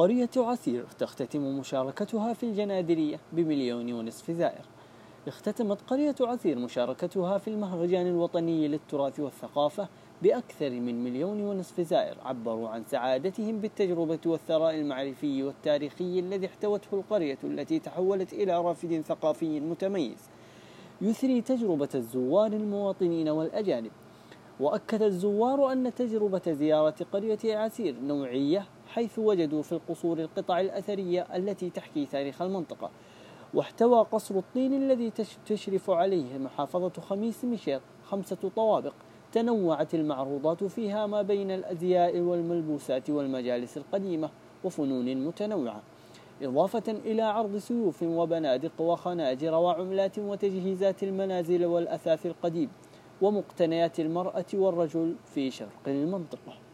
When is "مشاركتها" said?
1.58-2.32, 6.58-7.38